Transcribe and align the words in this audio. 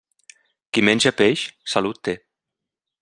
Qui 0.77 0.83
menja 0.87 1.13
peix, 1.19 1.43
salut 1.75 2.03
té. 2.09 2.17